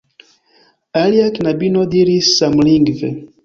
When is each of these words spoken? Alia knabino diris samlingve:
Alia 1.03 1.27
knabino 1.37 1.87
diris 1.95 2.35
samlingve: 2.41 3.17